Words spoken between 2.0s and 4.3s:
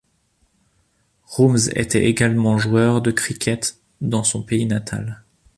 également joueur de cricket dans